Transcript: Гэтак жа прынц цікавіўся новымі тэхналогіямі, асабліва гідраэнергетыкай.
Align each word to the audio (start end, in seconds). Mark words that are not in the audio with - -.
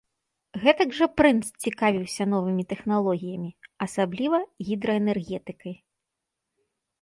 Гэтак 0.61 0.89
жа 0.99 1.07
прынц 1.19 1.43
цікавіўся 1.65 2.23
новымі 2.33 2.63
тэхналогіямі, 2.73 3.51
асабліва 3.87 4.37
гідраэнергетыкай. 4.71 5.75